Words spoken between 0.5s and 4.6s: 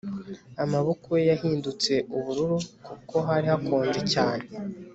Amaboko ye yahindutse ubururu kuko hari hakonje cyane